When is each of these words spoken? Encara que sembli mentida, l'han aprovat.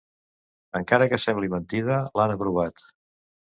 Encara 0.79 1.07
que 1.11 1.19
sembli 1.25 1.49
mentida, 1.57 1.99
l'han 2.21 2.35
aprovat. 2.37 2.85